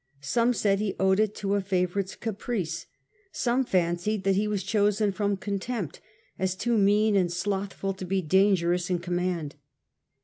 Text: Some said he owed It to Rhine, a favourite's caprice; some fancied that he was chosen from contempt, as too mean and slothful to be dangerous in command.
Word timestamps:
Some 0.23 0.53
said 0.55 0.79
he 0.79 0.95
owed 0.99 1.19
It 1.19 1.35
to 1.35 1.49
Rhine, 1.49 1.59
a 1.59 1.61
favourite's 1.63 2.15
caprice; 2.15 2.87
some 3.31 3.63
fancied 3.63 4.23
that 4.23 4.33
he 4.35 4.47
was 4.47 4.63
chosen 4.63 5.11
from 5.11 5.37
contempt, 5.37 6.01
as 6.39 6.55
too 6.55 6.75
mean 6.79 7.15
and 7.15 7.31
slothful 7.31 7.93
to 7.93 8.05
be 8.05 8.23
dangerous 8.23 8.89
in 8.89 8.97
command. 8.97 9.57